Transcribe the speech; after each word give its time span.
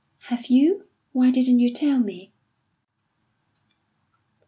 "Have 0.33 0.47
you? 0.47 0.87
Why 1.11 1.29
didn't 1.29 1.59
you 1.59 1.71
tell 1.71 1.99
me?" 1.99 2.33